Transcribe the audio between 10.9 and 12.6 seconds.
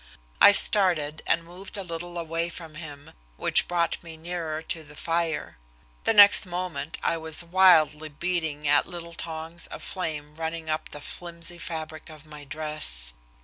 flimsy fabric of my